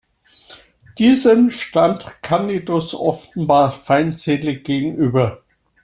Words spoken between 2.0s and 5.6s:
Candidus offenbar feindselig gegenüber.